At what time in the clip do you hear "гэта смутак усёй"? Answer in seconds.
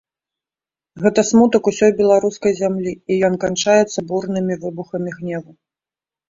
1.01-1.91